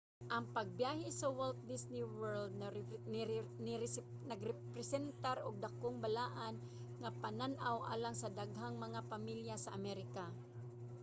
[0.35, 2.51] ang pagbyahe sa walt disney world
[4.31, 6.55] nagrepresentar og dakong balaan
[7.01, 10.25] nga panaw alang sa daghang mga pamilya sa amerika